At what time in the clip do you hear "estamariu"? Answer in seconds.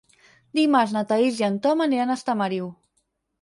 2.21-2.73